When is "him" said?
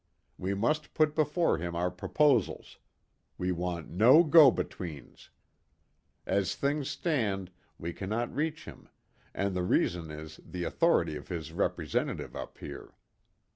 1.59-1.75, 8.65-8.89